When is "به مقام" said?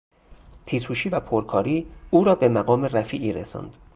2.35-2.85